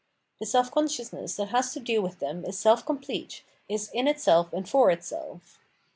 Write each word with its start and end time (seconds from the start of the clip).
The 0.39 0.47
self 0.47 0.71
consciousness 0.71 1.35
that 1.35 1.49
has 1.49 1.73
to 1.73 1.79
do 1.79 2.01
with 2.01 2.17
them 2.17 2.43
is 2.43 2.57
self 2.57 2.83
complete, 2.83 3.43
is 3.69 3.87
in 3.93 4.07
itseh 4.07 4.51
and 4.51 4.67
for 4.67 4.89
itself. 4.89 5.59